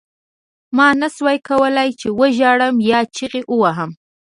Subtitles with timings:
[0.75, 3.91] ما نشول کولای چې وژاړم یا چیغې ووهم